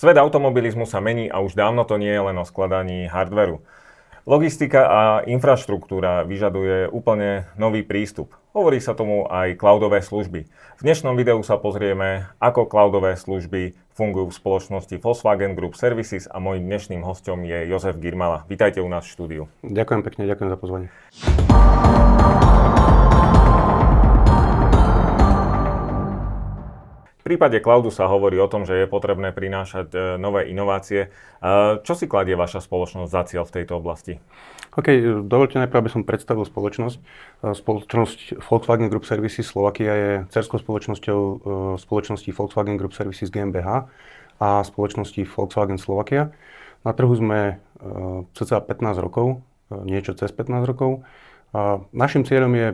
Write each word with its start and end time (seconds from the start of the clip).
Svet 0.00 0.16
automobilizmu 0.16 0.88
sa 0.88 0.96
mení 0.96 1.28
a 1.28 1.44
už 1.44 1.52
dávno 1.52 1.84
to 1.84 2.00
nie 2.00 2.08
je 2.08 2.24
len 2.24 2.32
o 2.40 2.48
skladaní 2.48 3.04
hardveru. 3.04 3.60
Logistika 4.24 4.88
a 4.88 5.00
infraštruktúra 5.28 6.24
vyžaduje 6.24 6.88
úplne 6.88 7.44
nový 7.60 7.84
prístup. 7.84 8.32
Hovorí 8.56 8.80
sa 8.80 8.96
tomu 8.96 9.28
aj 9.28 9.60
cloudové 9.60 10.00
služby. 10.00 10.48
V 10.48 10.80
dnešnom 10.80 11.20
videu 11.20 11.36
sa 11.44 11.60
pozrieme, 11.60 12.32
ako 12.40 12.64
cloudové 12.64 13.12
služby 13.12 13.76
fungujú 13.92 14.32
v 14.32 14.38
spoločnosti 14.40 14.96
Volkswagen 15.04 15.52
Group 15.52 15.76
Services 15.76 16.24
a 16.32 16.40
môjim 16.40 16.64
dnešným 16.64 17.04
hostom 17.04 17.44
je 17.44 17.68
Jozef 17.68 18.00
Girmala. 18.00 18.48
Vítajte 18.48 18.80
u 18.80 18.88
nás 18.88 19.04
v 19.04 19.12
štúdiu. 19.12 19.42
Ďakujem 19.60 20.00
pekne, 20.00 20.24
ďakujem 20.24 20.48
za 20.48 20.56
pozvanie. 20.56 20.88
Prípade 27.30 27.62
cloudu 27.62 27.94
sa 27.94 28.10
hovorí 28.10 28.34
o 28.42 28.50
tom, 28.50 28.66
že 28.66 28.74
je 28.74 28.90
potrebné 28.90 29.30
prinášať 29.30 29.86
e, 29.94 29.98
nové 30.18 30.50
inovácie. 30.50 31.06
E, 31.06 31.08
čo 31.86 31.94
si 31.94 32.10
kladie 32.10 32.34
vaša 32.34 32.58
spoločnosť 32.58 33.06
za 33.06 33.22
cieľ 33.30 33.46
v 33.46 33.54
tejto 33.62 33.78
oblasti? 33.78 34.18
OK, 34.74 34.90
dovolte 35.22 35.62
najprv, 35.62 35.78
aby 35.78 35.90
som 35.94 36.02
predstavil 36.02 36.42
spoločnosť. 36.42 36.98
E, 36.98 37.54
spoločnosť 37.54 38.42
Volkswagen 38.42 38.90
Group 38.90 39.06
Services 39.06 39.46
Slovakia 39.46 39.92
je 39.94 40.10
cerskou 40.34 40.58
spoločnosťou 40.58 41.20
spoločnosti 41.78 42.30
Volkswagen 42.34 42.74
Group 42.74 42.98
Services 42.98 43.30
GmbH 43.30 43.86
a 44.42 44.66
spoločnosti 44.66 45.22
Volkswagen 45.30 45.78
Slovakia. 45.78 46.34
Na 46.82 46.90
trhu 46.96 47.12
sme 47.14 47.60
cca 48.32 48.56
15 48.64 49.04
rokov, 49.04 49.44
niečo 49.68 50.16
cez 50.16 50.32
15 50.32 50.64
rokov. 50.64 51.04
A 51.52 51.84
našim 51.92 52.24
cieľom 52.24 52.52
je 52.56 52.68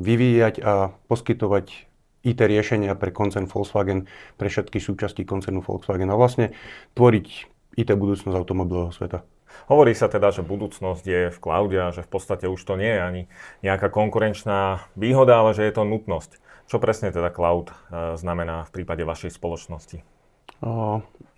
vyvíjať 0.00 0.64
a 0.64 0.92
poskytovať 1.10 1.87
IT 2.28 2.44
riešenia 2.44 2.92
pre 2.94 3.08
koncern 3.08 3.48
Volkswagen, 3.48 4.04
pre 4.36 4.52
všetky 4.52 4.76
súčasti 4.76 5.24
koncernu 5.24 5.64
Volkswagen 5.64 6.12
a 6.12 6.16
vlastne 6.20 6.52
tvoriť 6.92 7.26
IT 7.80 7.90
budúcnosť 7.94 8.36
automobilového 8.36 8.92
sveta. 8.92 9.24
Hovorí 9.66 9.96
sa 9.96 10.12
teda, 10.12 10.30
že 10.30 10.46
budúcnosť 10.46 11.04
je 11.04 11.22
v 11.32 11.38
cloude 11.40 11.76
a 11.80 11.90
že 11.90 12.04
v 12.04 12.10
podstate 12.10 12.46
už 12.46 12.60
to 12.60 12.76
nie 12.76 12.88
je 12.88 13.00
ani 13.00 13.22
nejaká 13.64 13.88
konkurenčná 13.88 14.86
výhoda, 14.94 15.40
ale 15.40 15.56
že 15.56 15.66
je 15.66 15.72
to 15.72 15.88
nutnosť. 15.88 16.38
Čo 16.68 16.76
presne 16.78 17.08
teda 17.08 17.32
cloud 17.32 17.72
e, 17.72 17.74
znamená 18.20 18.68
v 18.68 18.74
prípade 18.76 19.00
vašej 19.00 19.32
spoločnosti? 19.40 20.04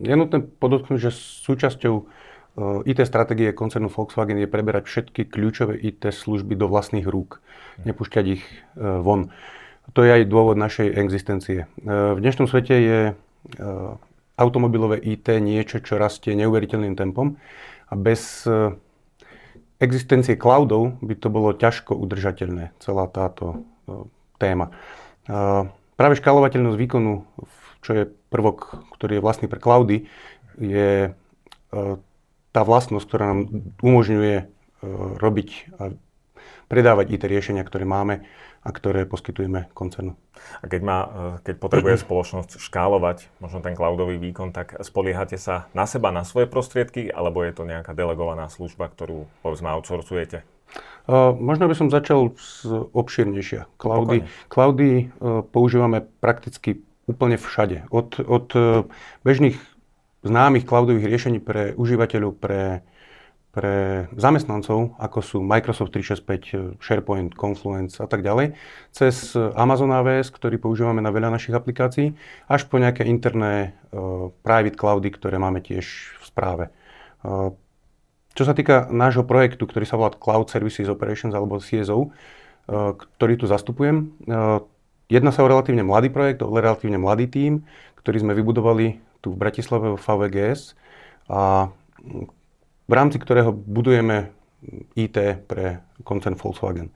Je 0.00 0.14
nutné 0.16 0.42
podotknúť, 0.42 0.98
že 0.98 1.10
súčasťou 1.47 1.94
e, 1.94 2.04
IT 2.91 3.04
stratégie 3.06 3.54
koncernu 3.54 3.86
Volkswagen 3.92 4.42
je 4.42 4.50
preberať 4.50 4.91
všetky 4.91 5.30
kľúčové 5.30 5.78
IT 5.78 6.10
služby 6.10 6.58
do 6.58 6.66
vlastných 6.66 7.06
rúk, 7.06 7.38
nepúšťať 7.86 8.25
ich 8.27 8.42
e, 8.42 8.80
von. 8.80 9.30
To 9.94 10.00
je 10.06 10.10
aj 10.22 10.30
dôvod 10.30 10.55
našej 10.55 10.92
existencie. 10.94 11.66
E, 11.66 11.66
v 12.14 12.19
dnešnom 12.22 12.46
svete 12.46 12.74
je 12.77 13.00
e, 13.10 13.14
automobilové 14.38 15.02
IT 15.02 15.27
niečo, 15.42 15.82
čo 15.82 15.98
rastie 15.98 16.38
neuveriteľným 16.38 16.94
tempom 16.94 17.34
a 17.91 17.94
bez 17.98 18.47
e, 18.47 18.77
existencie 19.82 20.38
cloudov 20.38 21.00
by 21.02 21.14
to 21.19 21.28
bolo 21.32 21.56
ťažko 21.56 21.97
udržateľné, 21.97 22.77
celá 22.78 23.08
táto 23.08 23.64
téma. 24.36 24.77
Práve 25.97 26.14
škálovateľnosť 26.20 26.77
výkonu, 26.77 27.25
čo 27.80 27.91
je 27.97 28.04
prvok, 28.28 28.77
ktorý 28.92 29.19
je 29.19 29.25
vlastný 29.25 29.48
pre 29.48 29.56
cloudy, 29.56 30.04
je 30.60 31.16
tá 32.52 32.60
vlastnosť, 32.60 33.04
ktorá 33.08 33.25
nám 33.32 33.48
umožňuje 33.80 34.36
robiť 35.16 35.48
predávať 36.70 37.19
IT 37.19 37.27
riešenia, 37.27 37.66
ktoré 37.66 37.83
máme 37.83 38.22
a 38.60 38.69
ktoré 38.70 39.08
poskytujeme 39.08 39.72
koncernu. 39.72 40.14
A 40.60 40.69
keď, 40.69 40.80
má, 40.84 40.98
e, 41.00 41.08
keď 41.48 41.55
potrebuje 41.56 41.97
spoločnosť 42.05 42.60
škálovať 42.60 43.32
možno 43.41 43.64
ten 43.64 43.72
cloudový 43.72 44.20
výkon, 44.20 44.52
tak 44.52 44.77
spoliehate 44.84 45.41
sa 45.41 45.66
na 45.72 45.88
seba, 45.88 46.12
na 46.12 46.22
svoje 46.22 46.47
prostriedky, 46.47 47.08
alebo 47.08 47.41
je 47.41 47.52
to 47.56 47.64
nejaká 47.64 47.97
delegovaná 47.97 48.47
služba, 48.52 48.92
ktorú 48.92 49.27
povedzme 49.41 49.72
outsourcujete? 49.72 50.44
Uh, 51.10 51.34
možno 51.34 51.66
by 51.66 51.74
som 51.74 51.88
začal 51.91 52.36
z 52.38 52.70
obširnejšia. 52.94 53.66
Cloudy, 53.81 54.28
cloudy 54.47 55.10
uh, 55.19 55.43
používame 55.43 56.06
prakticky 56.22 56.87
úplne 57.10 57.34
všade. 57.34 57.91
Od, 57.91 58.22
od 58.22 58.47
uh, 58.54 58.87
bežných 59.26 59.59
známych 60.22 60.69
cloudových 60.69 61.09
riešení 61.09 61.38
pre 61.43 61.72
užívateľov, 61.75 62.38
pre 62.38 62.84
pre 63.50 64.06
zamestnancov, 64.15 64.94
ako 64.94 65.19
sú 65.19 65.38
Microsoft 65.43 65.91
365, 65.91 66.78
SharePoint, 66.78 67.34
Confluence 67.34 67.99
a 67.99 68.06
tak 68.06 68.22
ďalej, 68.22 68.55
cez 68.94 69.34
Amazon 69.59 69.91
AWS, 69.91 70.31
ktorý 70.31 70.62
používame 70.62 71.03
na 71.03 71.11
veľa 71.11 71.34
našich 71.34 71.50
aplikácií, 71.50 72.15
až 72.47 72.71
po 72.71 72.78
nejaké 72.78 73.03
interné 73.03 73.75
uh, 73.91 74.31
private 74.47 74.78
cloudy, 74.78 75.11
ktoré 75.11 75.43
máme 75.43 75.59
tiež 75.59 75.83
v 76.22 76.25
správe. 76.25 76.65
Uh, 77.27 77.50
čo 78.38 78.47
sa 78.47 78.55
týka 78.55 78.87
nášho 78.87 79.27
projektu, 79.27 79.67
ktorý 79.67 79.82
sa 79.82 79.99
volá 79.99 80.15
Cloud 80.15 80.47
Services 80.47 80.87
Operations 80.87 81.34
alebo 81.34 81.59
CSO, 81.59 82.06
uh, 82.06 82.94
ktorý 82.94 83.34
tu 83.34 83.50
zastupujem, 83.50 84.15
uh, 84.31 84.62
jedná 85.11 85.34
sa 85.34 85.43
o 85.43 85.50
relatívne 85.50 85.82
mladý 85.82 86.15
projekt, 86.15 86.47
o 86.47 86.55
relatívne 86.55 87.03
mladý 87.03 87.27
tím, 87.27 87.67
ktorý 87.99 88.22
sme 88.22 88.32
vybudovali 88.38 89.03
tu 89.21 89.34
v 89.34 89.41
Bratislave 89.43 89.99
v 89.99 89.99
VGS 89.99 90.78
a 91.27 91.75
v 92.90 92.92
rámci 92.92 93.22
ktorého 93.22 93.54
budujeme 93.54 94.34
IT 94.98 95.46
pre 95.46 95.86
koncern 96.02 96.34
Volkswagen. 96.34 96.90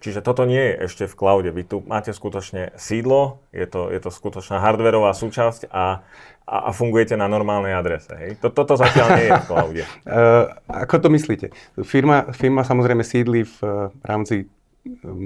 Čiže 0.00 0.24
toto 0.24 0.48
nie 0.48 0.62
je 0.72 0.88
ešte 0.88 1.04
v 1.04 1.14
cloude. 1.18 1.50
Vy 1.52 1.62
tu 1.68 1.76
máte 1.84 2.14
skutočne 2.16 2.72
sídlo, 2.80 3.44
je 3.52 3.68
to, 3.68 3.92
je 3.92 4.00
to 4.00 4.08
skutočná 4.08 4.56
hardverová 4.56 5.12
súčasť 5.12 5.68
a, 5.68 6.00
a, 6.48 6.56
a 6.56 6.70
fungujete 6.72 7.20
na 7.20 7.28
normálnej 7.28 7.76
adrese. 7.76 8.16
Hej? 8.16 8.40
Toto 8.40 8.80
zatiaľ 8.80 9.08
nie 9.20 9.26
je 9.28 9.32
v 9.36 9.46
cloude. 9.46 9.82
Uh, 10.10 10.48
ako 10.66 11.06
to 11.06 11.08
myslíte? 11.12 11.46
Firma, 11.84 12.32
firma 12.32 12.64
samozrejme 12.64 13.04
sídli 13.04 13.44
v, 13.44 13.56
v 13.92 14.04
rámci 14.08 14.48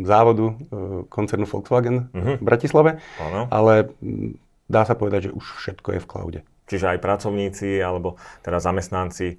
závodu 0.02 0.50
koncernu 1.08 1.46
Volkswagen 1.46 2.10
uh-huh. 2.10 2.36
v 2.36 2.42
Bratislave, 2.42 2.90
ano. 3.22 3.46
ale 3.54 3.94
dá 4.66 4.82
sa 4.82 4.98
povedať, 4.98 5.30
že 5.30 5.34
už 5.34 5.46
všetko 5.62 5.88
je 5.94 6.00
v 6.02 6.08
cloude. 6.10 6.40
Čiže 6.64 6.96
aj 6.96 6.98
pracovníci 7.04 7.76
alebo 7.80 8.16
teda 8.40 8.58
zamestnanci 8.60 9.36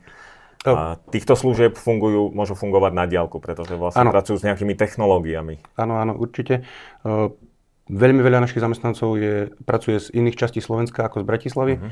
a 0.66 0.97
týchto 1.13 1.38
služieb 1.38 1.78
fungujú, 1.78 2.34
môžu 2.34 2.58
fungovať 2.58 2.91
na 2.97 3.06
diálku, 3.06 3.38
pretože 3.38 3.78
vlastne 3.78 4.09
ano. 4.09 4.09
pracujú 4.09 4.41
s 4.41 4.46
nejakými 4.50 4.74
technológiami. 4.74 5.62
Áno, 5.78 6.02
áno, 6.02 6.18
určite. 6.18 6.66
Uh, 7.06 7.30
veľmi 7.85 8.25
veľa 8.25 8.41
našich 8.41 8.66
zamestnancov 8.66 9.14
je, 9.22 9.53
pracuje 9.62 10.02
z 10.02 10.08
iných 10.18 10.40
častí 10.41 10.59
Slovenska 10.66 11.06
ako 11.06 11.22
z 11.22 11.25
Bratislavy. 11.30 11.74
Uh-huh. 11.78 11.91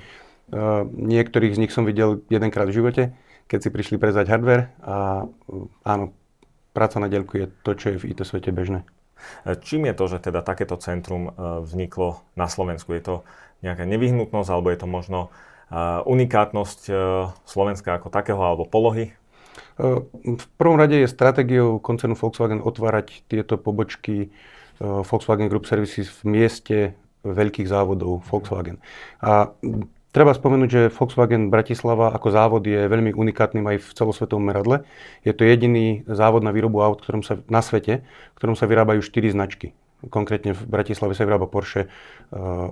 Uh, 0.49 0.81
niektorých 0.89 1.53
z 1.53 1.61
nich 1.61 1.71
som 1.71 1.85
videl 1.85 2.25
jedenkrát 2.33 2.65
v 2.65 2.75
živote, 2.81 3.03
keď 3.45 3.59
si 3.61 3.69
prišli 3.69 4.01
prezať 4.01 4.25
hardware 4.33 4.73
a 4.81 5.29
uh, 5.29 5.85
áno, 5.85 6.17
práca 6.73 6.97
na 6.97 7.05
diálku 7.05 7.37
je 7.37 7.47
to, 7.61 7.77
čo 7.77 7.93
je 7.93 8.01
v 8.01 8.09
IT 8.09 8.25
svete 8.25 8.49
bežné. 8.49 8.81
Čím 9.63 9.89
je 9.89 9.93
to, 9.93 10.05
že 10.07 10.17
teda 10.29 10.41
takéto 10.41 10.79
centrum 10.79 11.33
vzniklo 11.37 12.23
na 12.37 12.47
Slovensku? 12.47 12.95
Je 12.95 13.03
to 13.03 13.15
nejaká 13.63 13.87
nevyhnutnosť, 13.87 14.49
alebo 14.51 14.71
je 14.71 14.79
to 14.79 14.87
možno 14.87 15.19
unikátnosť 16.05 16.79
e, 16.89 16.93
Slovenska 17.49 17.97
ako 17.97 18.13
takého, 18.13 18.37
alebo 18.37 18.69
polohy? 18.69 19.09
E, 19.09 19.13
v 20.37 20.45
prvom 20.59 20.77
rade 20.77 21.01
je 21.01 21.09
stratégiou 21.09 21.81
koncernu 21.81 22.13
Volkswagen 22.13 22.61
otvárať 22.61 23.25
tieto 23.25 23.57
pobočky 23.57 24.27
e, 24.27 24.29
Volkswagen 24.79 25.49
Group 25.49 25.65
Services 25.65 26.13
v 26.21 26.21
mieste 26.29 26.77
veľkých 27.25 27.65
závodov 27.65 28.21
Volkswagen. 28.27 28.77
A 29.23 29.49
treba 30.13 30.31
spomenúť, 30.31 30.69
že 30.69 30.93
Volkswagen 30.93 31.49
Bratislava 31.49 32.13
ako 32.13 32.27
závod 32.29 32.63
je 32.63 32.85
veľmi 32.85 33.17
unikátnym 33.17 33.65
aj 33.65 33.77
v 33.81 33.89
celosvetovom 33.97 34.45
meradle. 34.45 34.85
Je 35.25 35.33
to 35.33 35.43
jediný 35.43 36.05
závod 36.05 36.45
na 36.45 36.53
výrobu 36.53 36.79
aut 36.85 37.01
ktorom 37.01 37.25
sa, 37.25 37.41
na 37.49 37.65
svete, 37.65 38.05
v 38.05 38.37
ktorom 38.37 38.53
sa 38.53 38.69
vyrábajú 38.69 39.01
4 39.01 39.33
značky. 39.33 39.73
Konkrétne 40.07 40.51
v 40.53 40.61
Bratislave 40.67 41.15
sa 41.15 41.23
vyrába 41.25 41.49
Porsche, 41.49 41.87
eh, 41.87 41.89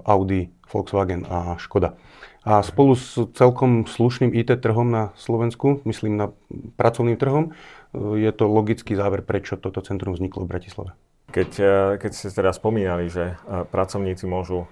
Audi, 0.05 0.53
Volkswagen 0.69 1.25
a 1.27 1.57
Škoda. 1.57 1.97
A 2.41 2.65
spolu 2.65 2.97
s 2.97 3.15
celkom 3.37 3.85
slušným 3.85 4.33
IT 4.33 4.59
trhom 4.59 4.89
na 4.89 5.13
Slovensku, 5.15 5.79
myslím 5.85 6.17
na 6.17 6.27
pracovným 6.75 7.15
trhom, 7.15 7.51
eh, 7.51 8.27
je 8.27 8.31
to 8.35 8.51
logický 8.51 8.93
záver, 8.93 9.23
prečo 9.23 9.55
toto 9.55 9.79
centrum 9.81 10.13
vzniklo 10.13 10.43
v 10.43 10.51
Bratislave. 10.51 10.91
Keď, 11.31 11.51
eh, 11.57 11.71
keď 12.03 12.11
ste 12.11 12.27
teda 12.27 12.51
spomínali, 12.51 13.07
že 13.07 13.39
pracovníci 13.47 14.27
môžu 14.27 14.67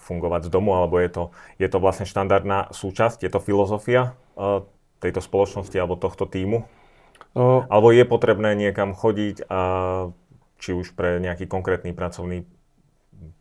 fungovať 0.00 0.48
z 0.48 0.50
domu, 0.50 0.74
alebo 0.76 0.98
je 1.00 1.10
to, 1.10 1.24
je 1.58 1.68
to 1.68 1.78
vlastne 1.78 2.08
štandardná 2.08 2.72
súčasť, 2.72 3.22
je 3.22 3.30
to 3.30 3.40
filozofia 3.42 4.16
tejto 5.02 5.20
spoločnosti 5.20 5.76
alebo 5.76 6.00
tohto 6.00 6.24
týmu? 6.24 6.64
O... 7.34 7.66
Alebo 7.66 7.90
je 7.90 8.06
potrebné 8.06 8.54
niekam 8.56 8.94
chodiť 8.94 9.50
a 9.50 9.60
či 10.62 10.70
už 10.72 10.96
pre 10.96 11.18
nejaký 11.20 11.44
konkrétny 11.50 11.92
pracovný 11.92 12.46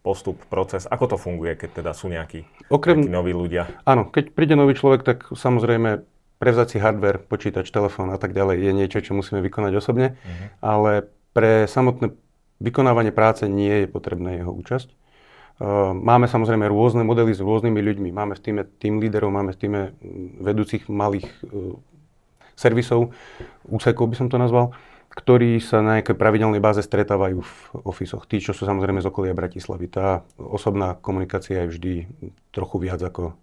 postup, 0.03 0.41
proces? 0.51 0.89
Ako 0.89 1.15
to 1.15 1.18
funguje, 1.18 1.56
keď 1.56 1.83
teda 1.83 1.91
sú 1.95 2.12
nejakí, 2.12 2.44
Okrem, 2.68 3.06
nejakí 3.06 3.13
noví 3.13 3.31
ľudia? 3.31 3.69
Áno, 3.88 4.09
keď 4.09 4.36
príde 4.36 4.59
nový 4.59 4.75
človek, 4.75 5.06
tak 5.07 5.31
samozrejme 5.31 6.03
prevzať 6.41 6.68
si 6.75 6.77
hardware, 6.83 7.24
počítač, 7.24 7.71
telefón 7.71 8.12
a 8.12 8.19
tak 8.19 8.36
ďalej 8.36 8.59
je 8.59 8.71
niečo, 8.75 9.00
čo 9.00 9.15
musíme 9.15 9.39
vykonať 9.39 9.79
osobne, 9.79 10.19
uh-huh. 10.19 10.47
ale 10.59 11.07
pre 11.31 11.69
samotné 11.71 12.12
vykonávanie 12.59 13.15
práce 13.15 13.47
nie 13.47 13.86
je 13.86 13.88
potrebná 13.88 14.36
jeho 14.36 14.51
účasť. 14.51 14.91
Máme 15.94 16.25
samozrejme 16.25 16.65
rôzne 16.65 17.05
modely 17.05 17.35
s 17.35 17.44
rôznymi 17.44 17.77
ľuďmi. 17.77 18.09
Máme 18.09 18.33
v 18.33 18.41
týme 18.41 18.61
tým 18.81 18.97
líderov, 18.97 19.29
máme 19.29 19.53
v 19.53 19.59
týme 19.59 19.81
vedúcich 20.41 20.89
malých 20.89 21.29
servisov, 22.57 23.13
úsekov 23.69 24.09
by 24.09 24.15
som 24.17 24.27
to 24.29 24.38
nazval, 24.41 24.73
ktorí 25.13 25.61
sa 25.61 25.85
na 25.85 26.01
nejakej 26.01 26.17
pravidelnej 26.17 26.57
báze 26.57 26.81
stretávajú 26.81 27.45
v 27.45 27.53
ofisoch. 27.85 28.25
Tí, 28.25 28.41
čo 28.41 28.50
sú 28.53 28.65
samozrejme 28.65 28.97
z 28.97 29.09
okolia 29.09 29.38
Bratislavy. 29.38 29.85
Tá 29.89 30.25
osobná 30.41 30.97
komunikácia 30.97 31.65
je 31.65 31.69
vždy 31.69 31.94
trochu 32.50 32.81
viac 32.81 32.97
ako 33.01 33.38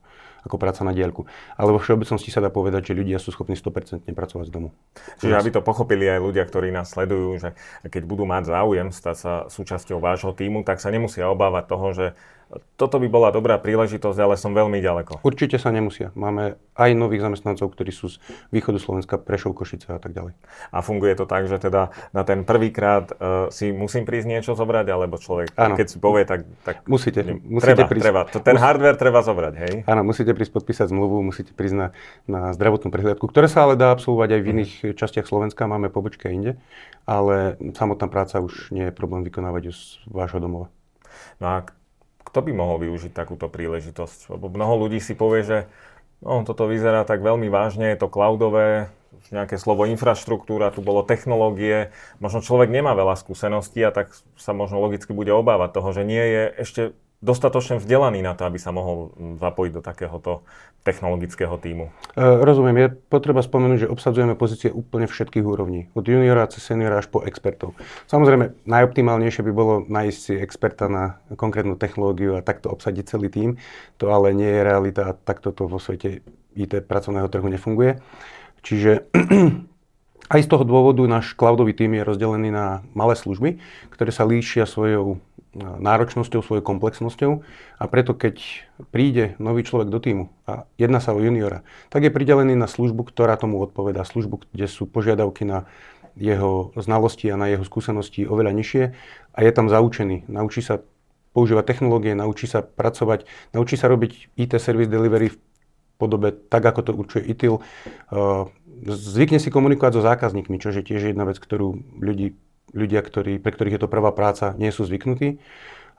ako 0.45 0.57
práca 0.57 0.81
na 0.87 0.93
diaľku. 0.95 1.29
Ale 1.57 1.75
vo 1.75 1.81
všeobecnosti 1.81 2.33
sa 2.33 2.41
dá 2.41 2.49
povedať, 2.49 2.93
že 2.93 2.99
ľudia 2.99 3.21
sú 3.21 3.33
schopní 3.33 3.57
100% 3.57 4.09
pracovať 4.09 4.47
z 4.49 4.53
domu. 4.53 4.73
Čiže 5.21 5.35
aby 5.37 5.51
to 5.53 5.61
pochopili 5.61 6.09
aj 6.09 6.21
ľudia, 6.21 6.45
ktorí 6.45 6.73
nás 6.73 6.93
sledujú, 6.93 7.41
že 7.41 7.49
keď 7.87 8.03
budú 8.09 8.25
mať 8.25 8.49
záujem 8.49 8.89
stať 8.93 9.17
sa 9.17 9.33
súčasťou 9.53 10.01
vášho 10.01 10.33
týmu, 10.33 10.65
tak 10.65 10.81
sa 10.81 10.89
nemusia 10.89 11.29
obávať 11.29 11.65
toho, 11.69 11.87
že 11.93 12.07
toto 12.75 12.97
by 12.99 13.07
bola 13.07 13.29
dobrá 13.31 13.61
príležitosť, 13.63 14.19
ale 14.19 14.35
som 14.35 14.51
veľmi 14.51 14.83
ďaleko. 14.83 15.23
Určite 15.23 15.61
sa 15.61 15.71
nemusia. 15.71 16.11
Máme 16.19 16.59
aj 16.75 16.91
nových 16.99 17.23
zamestnancov, 17.23 17.71
ktorí 17.71 17.95
sú 17.95 18.11
z 18.11 18.17
východu 18.51 18.81
Slovenska, 18.83 19.21
Prešov, 19.21 19.55
Košice 19.55 19.93
a 19.95 20.01
tak 20.03 20.17
ďalej. 20.17 20.35
A 20.75 20.79
funguje 20.83 21.15
to 21.15 21.29
tak, 21.29 21.47
že 21.47 21.63
teda 21.63 21.95
na 22.11 22.23
ten 22.27 22.43
prvýkrát 22.43 23.13
uh, 23.15 23.47
si 23.55 23.71
musím 23.71 24.03
prísť 24.03 24.27
niečo 24.27 24.53
zobrať, 24.59 24.87
alebo 24.91 25.21
človek, 25.21 25.55
ano. 25.55 25.79
keď 25.79 25.87
si 25.87 25.97
povie, 26.03 26.25
tak... 26.27 26.49
tak 26.67 26.83
musíte, 26.91 27.23
musíte 27.45 27.87
treba, 27.87 27.91
prísť. 27.91 28.05
Treba. 28.09 28.21
To, 28.27 28.39
ten 28.43 28.57
Mus... 28.59 28.65
hardware 28.65 28.99
treba 28.99 29.21
zobrať, 29.23 29.55
hej? 29.55 29.75
Áno, 29.87 30.03
musíte 30.03 30.35
prísť 30.35 30.53
podpísať 30.57 30.87
zmluvu, 30.91 31.23
musíte 31.23 31.53
prísť 31.55 31.77
na, 31.77 31.87
na 32.27 32.41
zdravotnú 32.57 32.91
prehliadku, 32.91 33.29
ktoré 33.31 33.47
sa 33.47 33.69
ale 33.69 33.79
dá 33.79 33.95
absolvovať 33.95 34.35
aj 34.35 34.41
v 34.43 34.51
iných 34.57 34.73
častiach 34.99 35.27
Slovenska, 35.29 35.71
máme 35.71 35.93
pobočky 35.93 36.33
inde, 36.33 36.59
ale 37.07 37.61
samotná 37.77 38.11
práca 38.11 38.43
už 38.43 38.75
nie 38.75 38.89
je 38.89 38.93
problém 38.95 39.23
vykonávať 39.23 39.71
z 39.71 39.81
vášho 40.11 40.43
domova. 40.43 40.73
No 41.41 41.47
a 41.47 41.57
kto 42.31 42.47
by 42.47 42.53
mohol 42.55 42.79
využiť 42.79 43.11
takúto 43.11 43.51
príležitosť? 43.51 44.31
Lebo 44.31 44.47
mnoho 44.47 44.87
ľudí 44.87 45.03
si 45.03 45.19
povie, 45.19 45.43
že 45.43 45.59
no, 46.23 46.47
toto 46.47 46.71
vyzerá 46.71 47.03
tak 47.03 47.21
veľmi 47.21 47.51
vážne, 47.51 47.91
je 47.91 47.99
to 47.99 48.09
cloudové, 48.09 48.89
nejaké 49.31 49.59
slovo 49.59 49.87
infraštruktúra, 49.87 50.75
tu 50.75 50.83
bolo 50.83 51.07
technológie. 51.07 51.95
Možno 52.19 52.43
človek 52.43 52.71
nemá 52.71 52.99
veľa 52.99 53.15
skúseností 53.15 53.79
a 53.87 53.95
tak 53.95 54.11
sa 54.35 54.51
možno 54.51 54.83
logicky 54.83 55.15
bude 55.15 55.31
obávať 55.31 55.71
toho, 55.79 55.91
že 55.95 56.03
nie 56.03 56.23
je 56.23 56.43
ešte 56.67 56.83
dostatočne 57.21 57.77
vzdelaný 57.77 58.25
na 58.25 58.33
to, 58.33 58.49
aby 58.49 58.57
sa 58.57 58.73
mohol 58.73 59.13
zapojiť 59.37 59.73
do 59.77 59.83
takéhoto 59.85 60.41
technologického 60.81 61.53
týmu? 61.61 61.93
E, 62.17 62.23
rozumiem. 62.41 62.77
Je 62.81 62.89
potreba 63.13 63.45
spomenúť, 63.45 63.87
že 63.87 63.93
obsadzujeme 63.93 64.33
pozície 64.33 64.73
úplne 64.73 65.05
všetkých 65.05 65.45
úrovní. 65.45 65.93
Od 65.93 66.01
juniora 66.01 66.49
cez 66.49 66.65
seniora 66.65 67.05
až 67.05 67.13
po 67.13 67.21
expertov. 67.21 67.77
Samozrejme, 68.09 68.65
najoptimálnejšie 68.65 69.45
by 69.45 69.53
bolo 69.53 69.85
nájsť 69.85 70.19
si 70.19 70.35
experta 70.41 70.89
na 70.89 71.21
konkrétnu 71.37 71.77
technológiu 71.77 72.41
a 72.41 72.45
takto 72.45 72.73
obsadiť 72.73 73.05
celý 73.05 73.29
tým. 73.29 73.51
To 74.01 74.09
ale 74.09 74.33
nie 74.33 74.49
je 74.49 74.65
realita 74.65 75.13
a 75.13 75.17
takto 75.17 75.53
to 75.53 75.69
vo 75.69 75.77
svete 75.77 76.25
IT 76.57 76.89
pracovného 76.89 77.29
trhu 77.29 77.47
nefunguje. 77.53 78.01
Čiže 78.65 79.13
aj 80.31 80.47
z 80.47 80.49
toho 80.49 80.63
dôvodu 80.63 81.03
náš 81.11 81.35
cloudový 81.35 81.75
tým 81.75 81.99
je 81.99 82.07
rozdelený 82.07 82.55
na 82.55 82.87
malé 82.95 83.19
služby, 83.19 83.59
ktoré 83.91 84.15
sa 84.15 84.23
líšia 84.23 84.65
svojou 84.65 85.19
náročnosťou, 85.59 86.47
svojou 86.47 86.63
komplexnosťou 86.63 87.43
a 87.83 87.85
preto 87.91 88.15
keď 88.15 88.39
príde 88.95 89.35
nový 89.43 89.67
človek 89.67 89.91
do 89.91 89.99
týmu 89.99 90.31
a 90.47 90.71
jedná 90.79 91.03
sa 91.03 91.11
o 91.11 91.19
juniora, 91.19 91.67
tak 91.91 92.07
je 92.07 92.15
pridelený 92.15 92.55
na 92.55 92.71
službu, 92.71 93.11
ktorá 93.11 93.35
tomu 93.35 93.59
odpovedá, 93.59 94.07
službu, 94.07 94.47
kde 94.55 94.71
sú 94.71 94.87
požiadavky 94.87 95.43
na 95.43 95.67
jeho 96.15 96.71
znalosti 96.79 97.27
a 97.35 97.39
na 97.39 97.51
jeho 97.51 97.67
skúsenosti 97.67 98.31
oveľa 98.31 98.55
nižšie 98.55 98.83
a 99.35 99.39
je 99.43 99.51
tam 99.51 99.67
zaučený. 99.67 100.31
Naučí 100.31 100.63
sa 100.63 100.87
používať 101.35 101.67
technológie, 101.67 102.15
naučí 102.15 102.47
sa 102.47 102.63
pracovať, 102.63 103.27
naučí 103.51 103.75
sa 103.75 103.91
robiť 103.91 104.35
IT 104.39 104.55
service 104.63 104.91
delivery 104.91 105.35
v 105.35 105.39
podobe 105.99 106.33
tak, 106.33 106.65
ako 106.65 106.81
to 106.81 106.91
určuje 106.97 107.23
ITIL. 107.27 107.61
Zvykne 108.81 109.37
si 109.37 109.53
komunikovať 109.53 109.93
so 109.99 110.03
zákazníkmi, 110.03 110.57
čo 110.57 110.73
je 110.73 110.81
tiež 110.81 111.13
jedna 111.13 111.29
vec, 111.29 111.37
ktorú 111.37 111.81
ľudí 112.01 112.37
ľudia, 112.75 113.03
ktorí, 113.03 113.43
pre 113.43 113.51
ktorých 113.51 113.77
je 113.79 113.83
to 113.83 113.91
prvá 113.91 114.15
práca, 114.15 114.55
nie 114.59 114.71
sú 114.71 114.87
zvyknutí. 114.87 115.43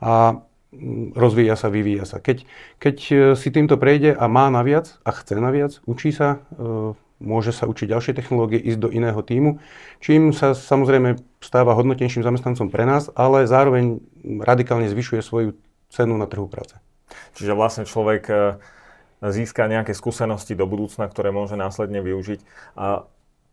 A 0.01 0.43
mm, 0.71 1.13
rozvíja 1.15 1.55
sa, 1.59 1.67
vyvíja 1.67 2.07
sa. 2.07 2.23
Keď, 2.23 2.47
keď 2.79 2.95
e, 3.11 3.15
si 3.37 3.49
týmto 3.51 3.75
prejde 3.75 4.15
a 4.15 4.25
má 4.31 4.47
naviac 4.49 4.97
a 5.03 5.11
chce 5.11 5.37
naviac, 5.37 5.77
učí 5.85 6.15
sa, 6.15 6.41
e, 6.55 6.95
môže 7.21 7.53
sa 7.53 7.69
učiť 7.69 7.91
ďalšie 7.91 8.13
technológie, 8.17 8.57
ísť 8.57 8.79
do 8.81 8.89
iného 8.89 9.19
týmu, 9.21 9.61
čím 10.01 10.33
sa 10.33 10.57
samozrejme 10.57 11.21
stáva 11.43 11.77
hodnotnejším 11.77 12.25
zamestnancom 12.25 12.73
pre 12.73 12.87
nás, 12.87 13.13
ale 13.13 13.45
zároveň 13.45 14.01
radikálne 14.41 14.89
zvyšuje 14.89 15.21
svoju 15.21 15.49
cenu 15.91 16.17
na 16.17 16.25
trhu 16.25 16.49
práce. 16.49 16.79
Čiže 17.35 17.53
vlastne 17.53 17.83
človek 17.85 18.23
e, 18.31 18.35
získa 19.21 19.69
nejaké 19.69 19.93
skúsenosti 19.93 20.57
do 20.57 20.65
budúcna, 20.65 21.05
ktoré 21.05 21.29
môže 21.29 21.53
následne 21.53 22.01
využiť. 22.01 22.41
A 22.73 23.05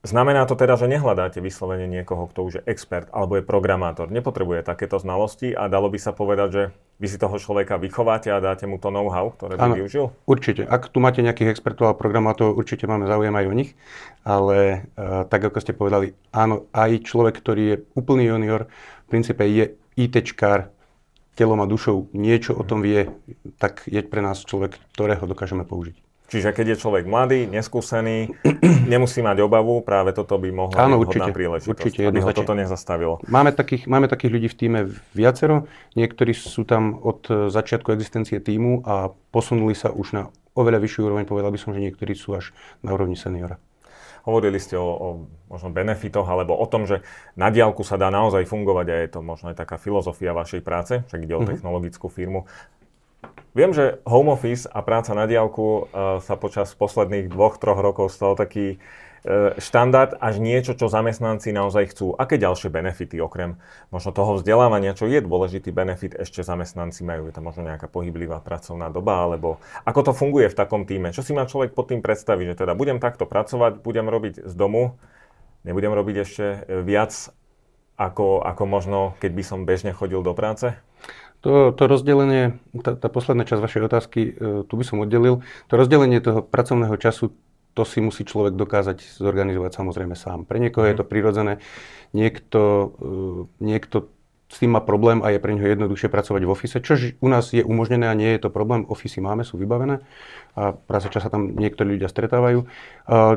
Znamená 0.07 0.47
to 0.47 0.55
teda, 0.55 0.79
že 0.79 0.87
nehľadáte 0.87 1.43
vyslovene 1.43 1.91
niekoho, 1.91 2.31
kto 2.31 2.41
už 2.47 2.53
je 2.63 2.67
expert 2.71 3.11
alebo 3.11 3.35
je 3.35 3.43
programátor. 3.43 4.07
Nepotrebuje 4.07 4.63
takéto 4.63 4.95
znalosti 5.03 5.51
a 5.51 5.67
dalo 5.67 5.91
by 5.91 5.99
sa 5.99 6.15
povedať, 6.15 6.49
že 6.55 6.63
vy 7.03 7.07
si 7.11 7.19
toho 7.19 7.35
človeka 7.35 7.83
vychováte 7.83 8.31
a 8.31 8.39
dáte 8.39 8.63
mu 8.71 8.79
to 8.79 8.95
know-how, 8.95 9.35
ktoré 9.35 9.59
by 9.59 9.67
ano, 9.67 9.75
využil? 9.75 10.15
Určite. 10.23 10.71
Ak 10.71 10.95
tu 10.95 11.03
máte 11.03 11.19
nejakých 11.19 11.51
expertov 11.51 11.91
a 11.91 11.99
programátorov, 11.99 12.55
určite 12.55 12.87
máme 12.87 13.11
záujem 13.11 13.35
aj 13.35 13.47
o 13.51 13.55
nich. 13.59 13.75
Ale 14.23 14.87
uh, 14.95 15.27
tak, 15.27 15.51
ako 15.51 15.59
ste 15.59 15.75
povedali, 15.75 16.15
áno, 16.31 16.71
aj 16.71 17.03
človek, 17.03 17.35
ktorý 17.35 17.63
je 17.67 17.77
úplný 17.99 18.31
junior, 18.31 18.71
v 19.03 19.07
princípe 19.11 19.43
je 19.51 19.75
ITčkár, 19.99 20.71
telom 21.39 21.63
a 21.63 21.71
dušou 21.71 22.11
niečo 22.11 22.59
o 22.59 22.67
tom 22.67 22.83
vie, 22.83 23.15
tak 23.63 23.87
je 23.87 24.03
pre 24.03 24.19
nás 24.19 24.43
človek, 24.43 24.75
ktorého 24.99 25.23
dokážeme 25.23 25.63
použiť. 25.63 25.95
Čiže 26.29 26.53
keď 26.53 26.77
je 26.77 26.81
človek 26.85 27.09
mladý, 27.09 27.49
neskúsený, 27.49 28.29
nemusí 28.93 29.25
mať 29.25 29.41
obavu, 29.41 29.81
práve 29.81 30.13
toto 30.13 30.37
by 30.37 30.53
mohla 30.53 30.77
Áno, 30.77 31.01
byť 31.01 31.09
určite, 31.09 31.33
príležitosť, 31.33 31.73
určite, 31.73 32.01
aby 32.05 32.21
ho 32.21 32.33
toto 32.37 32.53
nezastavilo. 32.53 33.15
Máme 33.25 33.57
takých, 33.57 33.89
máme 33.89 34.13
takých 34.13 34.37
ľudí 34.37 34.49
v 34.53 34.57
týme 34.59 34.81
viacero, 35.17 35.65
niektorí 35.97 36.37
sú 36.37 36.69
tam 36.69 37.01
od 37.01 37.25
začiatku 37.49 37.97
existencie 37.97 38.45
týmu 38.45 38.85
a 38.85 39.09
posunuli 39.33 39.73
sa 39.73 39.89
už 39.89 40.07
na 40.13 40.23
oveľa 40.53 40.85
vyššiu 40.85 41.01
úroveň, 41.09 41.25
povedal 41.25 41.49
by 41.49 41.59
som, 41.63 41.73
že 41.73 41.81
niektorí 41.81 42.13
sú 42.13 42.37
až 42.37 42.53
na 42.85 42.93
úrovni 42.93 43.17
seniora. 43.17 43.57
Hovorili 44.29 44.61
ste 44.61 44.77
o, 44.77 44.85
o 44.85 45.09
možno 45.49 45.73
benefitoch 45.73 46.29
alebo 46.29 46.53
o 46.53 46.69
tom, 46.69 46.85
že 46.85 47.01
na 47.33 47.49
diálku 47.49 47.81
sa 47.81 47.97
dá 47.97 48.13
naozaj 48.13 48.45
fungovať 48.45 48.87
a 48.93 48.97
je 49.01 49.09
to 49.09 49.21
možno 49.25 49.49
aj 49.49 49.57
taká 49.57 49.81
filozofia 49.81 50.37
vašej 50.37 50.61
práce, 50.61 51.01
však 51.09 51.25
ide 51.25 51.33
o 51.33 51.41
mm-hmm. 51.41 51.51
technologickú 51.57 52.13
firmu. 52.13 52.45
Viem, 53.57 53.73
že 53.73 54.05
home 54.05 54.37
office 54.37 54.69
a 54.69 54.85
práca 54.85 55.17
na 55.17 55.25
diálku 55.25 55.65
uh, 55.65 56.21
sa 56.21 56.37
počas 56.37 56.77
posledných 56.77 57.33
dvoch, 57.33 57.57
troch 57.57 57.81
rokov 57.81 58.13
stal 58.13 58.37
taký 58.37 58.77
uh, 58.77 59.08
štandard 59.59 60.15
až 60.19 60.39
niečo, 60.39 60.79
čo 60.79 60.87
zamestnanci 60.87 61.51
naozaj 61.51 61.95
chcú. 61.95 62.15
Aké 62.15 62.39
ďalšie 62.39 62.71
benefity 62.71 63.19
okrem 63.19 63.59
možno 63.91 64.15
toho 64.15 64.39
vzdelávania, 64.39 64.95
čo 64.95 65.11
je 65.11 65.19
dôležitý 65.19 65.75
benefit, 65.75 66.15
ešte 66.15 66.47
zamestnanci 66.47 67.03
majú? 67.03 67.27
Je 67.27 67.35
to 67.35 67.43
možno 67.43 67.67
nejaká 67.67 67.91
pohyblivá 67.91 68.39
pracovná 68.41 68.89
doba, 68.89 69.27
alebo 69.27 69.59
ako 69.83 70.11
to 70.11 70.13
funguje 70.15 70.47
v 70.51 70.59
takom 70.59 70.87
týme? 70.87 71.11
Čo 71.11 71.27
si 71.27 71.35
má 71.35 71.45
človek 71.45 71.75
pod 71.75 71.91
tým 71.91 72.01
predstaviť, 72.01 72.55
že 72.55 72.59
teda 72.67 72.79
budem 72.79 73.03
takto 73.03 73.27
pracovať, 73.27 73.83
budem 73.83 74.07
robiť 74.07 74.47
z 74.47 74.55
domu, 74.55 74.97
nebudem 75.67 75.91
robiť 75.91 76.17
ešte 76.23 76.47
viac 76.87 77.13
ako, 77.99 78.47
ako 78.47 78.63
možno, 78.65 78.99
keď 79.19 79.31
by 79.35 79.43
som 79.43 79.67
bežne 79.67 79.91
chodil 79.91 80.23
do 80.23 80.31
práce? 80.33 80.79
To, 81.43 81.71
to 81.71 81.87
rozdelenie, 81.87 82.59
tá, 82.83 82.99
tá 82.99 83.07
posledná 83.07 83.47
časť 83.47 83.63
vašej 83.63 83.83
otázky, 83.87 84.21
e, 84.27 84.31
tu 84.67 84.75
by 84.75 84.85
som 84.87 84.99
oddelil. 84.99 85.47
To 85.71 85.75
rozdelenie 85.79 86.19
toho 86.19 86.43
pracovného 86.43 86.99
času, 86.99 87.31
to 87.75 87.83
si 87.87 88.03
musí 88.03 88.27
človek 88.27 88.59
dokázať 88.59 89.21
zorganizovať 89.23 89.73
samozrejme 89.77 90.15
sám. 90.19 90.45
Pre 90.45 90.59
niekoho 90.59 90.87
mm. 90.87 90.91
je 90.91 90.97
to 90.97 91.05
mhm. 91.07 91.11
prirodzené, 91.11 91.53
niekto, 92.13 92.61
e, 92.99 93.65
niekto 93.65 94.11
s 94.49 94.65
tým 94.65 94.73
má 94.73 94.81
problém 94.81 95.21
a 95.21 95.29
je 95.29 95.45
pre 95.45 95.53
neho 95.53 95.69
jednoduchšie 95.69 96.09
pracovať 96.09 96.43
v 96.49 96.53
ofise, 96.53 96.81
čo 96.81 96.97
u 96.97 97.29
nás 97.29 97.53
je 97.53 97.61
umožnené 97.61 98.09
a 98.09 98.17
nie 98.17 98.33
je 98.33 98.49
to 98.49 98.49
problém. 98.49 98.89
Ofisy 98.89 99.21
máme, 99.21 99.45
sú 99.45 99.61
vybavené 99.61 100.01
a 100.57 100.73
práve 100.73 101.13
čas 101.13 101.29
sa 101.29 101.31
tam 101.31 101.53
niektorí 101.53 102.01
ľudia 102.01 102.09
stretávajú. 102.09 102.65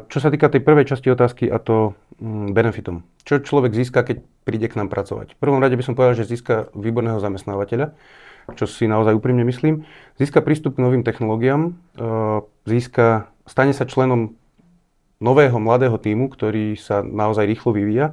Čo 0.08 0.18
sa 0.24 0.32
týka 0.32 0.48
tej 0.48 0.64
prvej 0.64 0.88
časti 0.88 1.12
otázky 1.12 1.52
a 1.52 1.60
to 1.60 2.00
mm, 2.16 2.56
benefitom. 2.56 3.04
Čo 3.28 3.44
človek 3.44 3.76
získa, 3.76 4.08
keď 4.08 4.24
príde 4.48 4.72
k 4.72 4.80
nám 4.80 4.88
pracovať? 4.88 5.36
V 5.36 5.40
prvom 5.44 5.60
rade 5.60 5.76
by 5.76 5.84
som 5.84 6.00
povedal, 6.00 6.16
že 6.16 6.32
získa 6.32 6.72
výborného 6.72 7.20
zamestnávateľa, 7.20 7.92
čo 8.56 8.64
si 8.64 8.88
naozaj 8.88 9.12
úprimne 9.12 9.44
myslím. 9.44 9.84
Získa 10.16 10.40
prístup 10.40 10.80
k 10.80 10.84
novým 10.88 11.04
technológiám, 11.04 11.76
získa, 12.64 13.31
stane 13.46 13.74
sa 13.74 13.90
členom 13.90 14.36
nového 15.22 15.58
mladého 15.62 15.96
týmu, 16.02 16.30
ktorý 16.34 16.76
sa 16.78 17.06
naozaj 17.06 17.46
rýchlo 17.46 17.74
vyvíja 17.74 18.10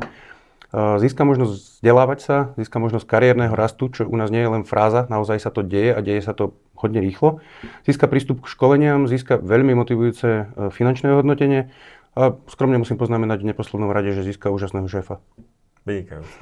Získa 0.76 1.24
možnosť 1.24 1.80
vzdelávať 1.80 2.18
sa, 2.20 2.36
získa 2.60 2.76
možnosť 2.76 3.08
kariérneho 3.08 3.56
rastu, 3.56 3.88
čo 3.88 4.04
u 4.04 4.16
nás 4.20 4.28
nie 4.28 4.44
je 4.44 4.52
len 4.52 4.68
fráza, 4.68 5.08
naozaj 5.08 5.40
sa 5.40 5.48
to 5.48 5.64
deje 5.64 5.96
a 5.96 6.04
deje 6.04 6.20
sa 6.20 6.36
to 6.36 6.52
hodne 6.76 7.00
rýchlo. 7.00 7.40
Získa 7.88 8.04
prístup 8.04 8.44
k 8.44 8.52
školeniam, 8.52 9.08
získa 9.08 9.40
veľmi 9.40 9.72
motivujúce 9.72 10.28
e, 10.28 10.44
finančné 10.68 11.16
hodnotenie 11.16 11.72
a 12.12 12.36
skromne 12.52 12.76
musím 12.76 13.00
poznamenať 13.00 13.40
v 13.40 13.48
neposlednom 13.48 13.88
rade, 13.88 14.12
že 14.12 14.28
získa 14.28 14.52
úžasného 14.52 14.84
šéfa. 14.84 15.24
Vynikajúce. 15.88 16.36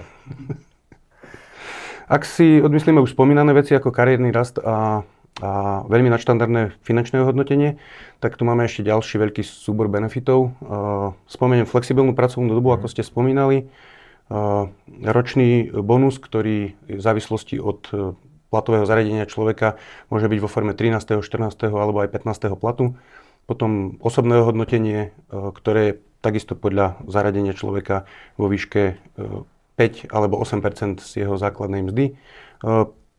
Ak 2.10 2.26
si 2.26 2.58
odmyslíme 2.58 2.98
už 2.98 3.14
spomínané 3.14 3.54
veci 3.54 3.78
ako 3.78 3.94
kariérny 3.94 4.34
rast 4.34 4.58
a, 4.58 5.06
a 5.36 5.84
veľmi 5.84 6.08
nadštandardné 6.08 6.80
finančné 6.80 7.20
hodnotenie, 7.20 7.76
tak 8.24 8.40
tu 8.40 8.48
máme 8.48 8.64
ešte 8.64 8.88
ďalší 8.88 9.20
veľký 9.20 9.44
súbor 9.44 9.92
benefitov. 9.92 10.56
Spomeniem 11.28 11.68
flexibilnú 11.68 12.16
pracovnú 12.16 12.56
dobu, 12.56 12.72
ako 12.72 12.88
ste 12.88 13.04
spomínali, 13.04 13.68
ročný 15.04 15.70
bonus, 15.70 16.16
ktorý 16.16 16.74
v 16.88 17.00
závislosti 17.00 17.60
od 17.60 17.84
platového 18.48 18.88
zariadenia 18.88 19.28
človeka 19.28 19.76
môže 20.08 20.30
byť 20.30 20.38
vo 20.40 20.48
forme 20.48 20.72
13., 20.72 21.20
14. 21.20 21.68
alebo 21.68 22.00
aj 22.00 22.10
15. 22.14 22.56
platu. 22.56 22.96
Potom 23.44 24.00
osobné 24.02 24.42
hodnotenie, 24.42 25.14
ktoré 25.30 25.80
je 25.84 25.98
takisto 26.24 26.58
podľa 26.58 26.98
zaradenia 27.06 27.54
človeka 27.54 28.08
vo 28.34 28.50
výške 28.50 28.98
5 29.78 30.10
alebo 30.10 30.40
8% 30.42 31.04
z 31.04 31.10
jeho 31.22 31.38
základnej 31.38 31.86
mzdy. 31.86 32.18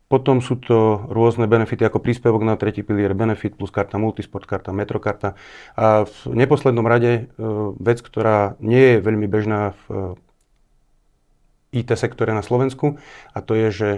E, 0.08 0.12
potom 0.12 0.40
sú 0.40 0.56
to 0.56 1.04
rôzne 1.12 1.44
benefity 1.44 1.84
ako 1.84 2.00
príspevok 2.00 2.42
na 2.42 2.56
tretí 2.56 2.80
pilier, 2.80 3.12
benefit 3.12 3.54
plus 3.60 3.68
karta 3.68 4.00
multisport, 4.00 4.48
karta 4.48 4.72
metrokarta. 4.72 5.36
A 5.76 6.08
v 6.08 6.32
neposlednom 6.32 6.88
rade 6.88 7.28
e, 7.28 7.44
vec, 7.76 8.00
ktorá 8.00 8.56
nie 8.64 8.96
je 8.96 9.04
veľmi 9.04 9.28
bežná 9.28 9.76
v 9.88 10.16
e, 10.16 11.84
IT 11.84 11.92
sektore 12.00 12.32
na 12.32 12.40
Slovensku 12.40 12.96
a 13.36 13.44
to 13.44 13.52
je, 13.52 13.68
že 13.68 13.88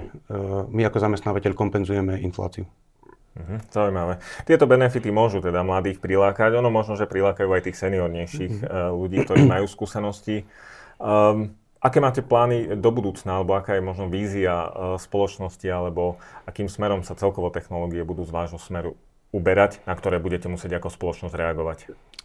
my 0.75 0.91
ako 0.91 1.07
zamestnávateľ 1.07 1.55
kompenzujeme 1.55 2.19
infláciu. 2.19 2.67
Mhm, 3.39 3.71
zaujímavé. 3.71 4.19
Tieto 4.43 4.67
benefity 4.67 5.15
môžu 5.15 5.39
teda 5.39 5.63
mladých 5.63 6.03
prilákať. 6.03 6.59
Ono 6.59 6.67
možno, 6.67 6.99
že 6.99 7.07
prilákajú 7.07 7.47
aj 7.47 7.71
tých 7.71 7.79
seniornejších 7.79 8.67
mm-hmm. 8.67 8.91
ľudí, 8.91 9.23
ktorí 9.23 9.47
majú 9.47 9.71
skúsenosti. 9.71 10.43
Um, 10.99 11.55
Aké 11.81 11.97
máte 11.97 12.21
plány 12.21 12.77
do 12.77 12.93
budúcna, 12.93 13.41
alebo 13.41 13.57
aká 13.57 13.73
je 13.73 13.81
možno 13.81 14.13
vízia 14.13 14.69
uh, 14.69 15.01
spoločnosti, 15.01 15.65
alebo 15.65 16.21
akým 16.45 16.69
smerom 16.69 17.01
sa 17.01 17.17
celkovo 17.17 17.49
technológie 17.49 18.05
budú 18.05 18.29
z 18.29 18.37
vášho 18.37 18.61
smeru 18.61 19.01
uberať, 19.33 19.81
na 19.89 19.97
ktoré 19.97 20.21
budete 20.21 20.45
musieť 20.53 20.77
ako 20.77 20.93
spoločnosť 20.93 21.33
reagovať? 21.33 21.79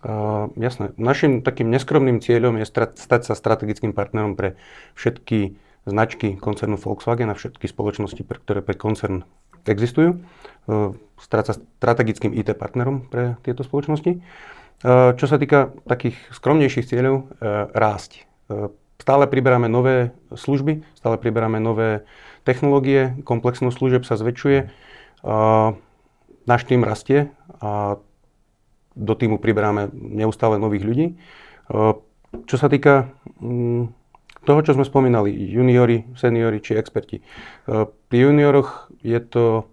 Uh, 0.04 0.52
jasné. 0.60 0.92
Našim 1.00 1.40
takým 1.40 1.72
neskromným 1.72 2.20
cieľom 2.20 2.60
je 2.60 2.68
strat- 2.68 3.00
stať 3.00 3.32
sa 3.32 3.34
strategickým 3.34 3.96
partnerom 3.96 4.36
pre 4.36 4.60
všetky 5.00 5.56
značky 5.88 6.36
koncernu 6.36 6.76
Volkswagen 6.76 7.32
a 7.32 7.40
všetky 7.40 7.72
spoločnosti, 7.72 8.28
pre, 8.28 8.44
ktoré 8.44 8.60
pre 8.60 8.76
koncern 8.76 9.24
existujú. 9.64 10.20
Uh, 10.68 11.00
stať 11.16 11.44
sa 11.48 11.54
strategickým 11.80 12.36
IT 12.36 12.60
partnerom 12.60 13.08
pre 13.08 13.40
tieto 13.48 13.64
spoločnosti. 13.64 14.20
Uh, 14.84 15.16
čo 15.16 15.32
sa 15.32 15.40
týka 15.40 15.72
takých 15.88 16.20
skromnejších 16.36 16.92
cieľov, 16.92 17.40
rásť 17.72 18.28
Stále 19.06 19.30
priberáme 19.30 19.70
nové 19.70 20.18
služby, 20.34 20.82
stále 20.98 21.22
priberáme 21.22 21.62
nové 21.62 22.10
technológie, 22.42 23.14
komplexnosť 23.22 23.78
služieb 23.78 24.02
sa 24.02 24.18
zväčšuje. 24.18 24.74
Náš 26.50 26.62
tým 26.66 26.82
rastie 26.82 27.30
a 27.62 28.02
do 28.98 29.14
týmu 29.14 29.38
priberáme 29.38 29.94
neustále 29.94 30.58
nových 30.58 30.90
ľudí. 30.90 31.08
Čo 32.50 32.56
sa 32.58 32.66
týka 32.66 33.14
mm, 33.38 33.94
toho, 34.42 34.60
čo 34.66 34.74
sme 34.74 34.82
spomínali, 34.82 35.30
juniori, 35.54 36.10
seniori 36.18 36.58
či 36.58 36.74
experti. 36.74 37.22
Pri 38.10 38.18
junioroch 38.18 38.90
je 39.06 39.22
to 39.22 39.70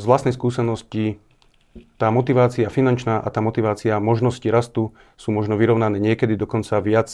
z 0.00 0.04
vlastnej 0.08 0.32
skúsenosti 0.32 1.20
tá 2.00 2.08
motivácia 2.08 2.72
finančná 2.72 3.20
a 3.20 3.28
tá 3.28 3.44
motivácia 3.44 4.00
možnosti 4.00 4.48
rastu 4.48 4.96
sú 5.20 5.28
možno 5.36 5.60
vyrovnané 5.60 6.00
niekedy 6.00 6.32
dokonca 6.32 6.80
viac 6.80 7.12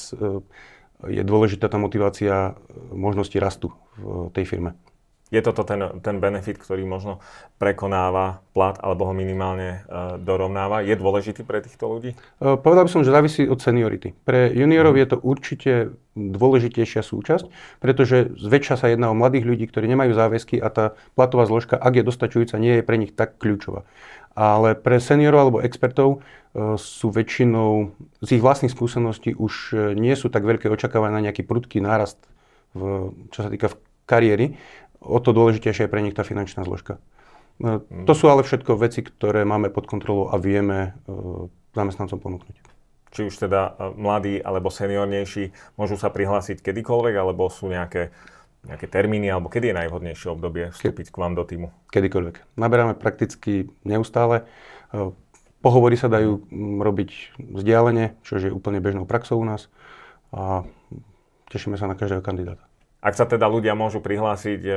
je 1.08 1.22
dôležitá 1.22 1.66
tá 1.66 1.78
motivácia 1.78 2.52
e, 2.52 2.94
možnosti 2.94 3.34
rastu 3.40 3.74
v 3.98 4.30
tej 4.34 4.44
firme. 4.46 4.78
Je 5.32 5.40
toto 5.40 5.64
ten, 5.64 5.80
ten 6.04 6.20
benefit, 6.20 6.60
ktorý 6.60 6.84
možno 6.84 7.24
prekonáva 7.56 8.44
plat 8.52 8.76
alebo 8.84 9.08
ho 9.08 9.16
minimálne 9.16 9.80
uh, 9.88 10.20
dorovnáva? 10.20 10.84
Je 10.84 10.92
dôležitý 10.92 11.40
pre 11.40 11.64
týchto 11.64 11.88
ľudí? 11.88 12.12
Uh, 12.36 12.60
povedal 12.60 12.84
by 12.84 12.92
som, 12.92 13.00
že 13.00 13.16
závisí 13.16 13.48
od 13.48 13.56
seniority. 13.56 14.12
Pre 14.12 14.52
juniorov 14.52 14.92
je 15.00 15.06
to 15.08 15.16
určite 15.24 15.96
dôležitejšia 16.12 17.00
súčasť, 17.00 17.48
pretože 17.80 18.36
zväčša 18.36 18.76
sa 18.76 18.92
jedná 18.92 19.08
o 19.08 19.16
mladých 19.16 19.48
ľudí, 19.48 19.64
ktorí 19.72 19.88
nemajú 19.88 20.12
záväzky 20.12 20.60
a 20.60 20.68
tá 20.68 20.84
platová 21.16 21.48
zložka, 21.48 21.80
ak 21.80 21.96
je 21.96 22.04
dostačujúca, 22.04 22.60
nie 22.60 22.76
je 22.76 22.84
pre 22.84 23.00
nich 23.00 23.16
tak 23.16 23.40
kľúčová. 23.40 23.88
Ale 24.32 24.72
pre 24.72 24.96
seniorov 24.96 25.40
alebo 25.48 25.58
expertov 25.60 26.10
e, 26.16 26.18
sú 26.80 27.12
väčšinou 27.12 27.92
z 28.24 28.28
ich 28.32 28.42
vlastných 28.42 28.72
skúseností 28.72 29.36
už 29.36 29.52
e, 29.72 29.76
nie 29.92 30.16
sú 30.16 30.32
tak 30.32 30.48
veľké 30.48 30.72
očakávania 30.72 31.20
na 31.20 31.24
nejaký 31.28 31.44
prudký 31.44 31.84
nárast, 31.84 32.16
v, 32.72 33.12
čo 33.28 33.44
sa 33.44 33.52
týka 33.52 33.72
v 33.72 33.76
kariéry. 34.08 34.46
O 35.04 35.20
to 35.20 35.36
dôležitejšia 35.36 35.84
je 35.84 35.92
pre 35.92 36.00
nich 36.00 36.16
tá 36.16 36.24
finančná 36.24 36.64
zložka. 36.64 36.96
E, 37.60 37.84
to 38.08 38.12
sú 38.16 38.32
ale 38.32 38.40
všetko 38.40 38.80
veci, 38.80 39.04
ktoré 39.04 39.44
máme 39.44 39.68
pod 39.68 39.84
kontrolou 39.84 40.32
a 40.32 40.40
vieme 40.40 40.96
zamestnancom 41.76 42.16
ponúknuť. 42.16 42.56
Či 43.12 43.28
už 43.28 43.44
teda 43.44 43.76
mladí 43.92 44.40
alebo 44.40 44.72
seniornejší 44.72 45.76
môžu 45.76 46.00
sa 46.00 46.08
prihlásiť 46.08 46.64
kedykoľvek, 46.64 47.14
alebo 47.20 47.52
sú 47.52 47.68
nejaké 47.68 48.08
nejaké 48.62 48.86
termíny, 48.86 49.26
alebo 49.26 49.50
kedy 49.50 49.74
je 49.74 49.78
najvhodnejšie 49.78 50.28
obdobie 50.30 50.70
vstúpiť 50.70 51.10
Ke- 51.10 51.14
k 51.14 51.20
vám 51.20 51.34
do 51.34 51.42
týmu? 51.42 51.74
Kedykoľvek. 51.90 52.54
Naberáme 52.54 52.94
prakticky 52.94 53.74
neustále. 53.82 54.46
E, 54.94 55.10
pohovory 55.62 55.98
sa 55.98 56.06
dajú 56.06 56.46
robiť 56.78 57.38
vzdialene, 57.42 58.14
čo 58.22 58.38
je 58.38 58.54
úplne 58.54 58.78
bežnou 58.78 59.02
praxou 59.02 59.42
u 59.42 59.46
nás 59.46 59.66
a 60.30 60.62
tešíme 61.50 61.74
sa 61.74 61.90
na 61.90 61.98
každého 61.98 62.22
kandidáta. 62.22 62.62
Ak 63.02 63.18
sa 63.18 63.26
teda 63.26 63.50
ľudia 63.50 63.74
môžu 63.74 63.98
prihlásiť 63.98 64.60
e, 64.62 64.72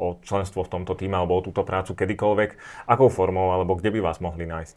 o 0.00 0.06
členstvo 0.24 0.64
v 0.64 0.72
tomto 0.72 0.96
týme 0.96 1.20
alebo 1.20 1.36
o 1.36 1.44
túto 1.44 1.60
prácu 1.68 1.92
kedykoľvek, 1.92 2.56
akou 2.88 3.12
formou 3.12 3.52
alebo 3.52 3.76
kde 3.76 3.92
by 3.92 4.00
vás 4.00 4.24
mohli 4.24 4.48
nájsť? 4.48 4.76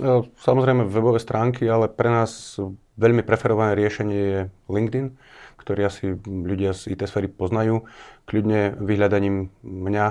E, 0.00 0.24
samozrejme 0.40 0.88
webové 0.88 1.20
stránky, 1.20 1.68
ale 1.68 1.92
pre 1.92 2.08
nás 2.08 2.56
veľmi 2.96 3.20
preferované 3.20 3.76
riešenie 3.76 4.20
je 4.24 4.40
LinkedIn 4.72 5.06
ktorý 5.64 5.88
asi 5.88 6.14
ľudia 6.28 6.76
z 6.76 6.92
IT 6.92 7.08
sféry 7.08 7.32
poznajú, 7.32 7.88
kľudne 8.28 8.76
vyhľadaním 8.76 9.48
mňa, 9.64 10.06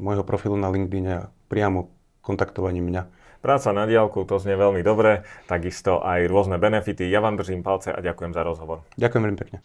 môjho 0.00 0.24
profilu 0.24 0.56
na 0.56 0.72
LinkedIn 0.72 1.06
a 1.12 1.28
priamo 1.52 1.92
kontaktovaním 2.24 2.88
mňa. 2.88 3.02
Práca 3.44 3.76
na 3.76 3.84
diálku, 3.84 4.24
to 4.24 4.40
znie 4.40 4.56
veľmi 4.56 4.80
dobre, 4.80 5.28
takisto 5.44 6.00
aj 6.00 6.24
rôzne 6.32 6.56
benefity. 6.56 7.04
Ja 7.12 7.20
vám 7.20 7.36
držím 7.36 7.60
palce 7.60 7.92
a 7.92 8.00
ďakujem 8.00 8.32
za 8.32 8.40
rozhovor. 8.40 8.88
Ďakujem 8.96 9.22
veľmi 9.28 9.38
pekne. 9.38 9.58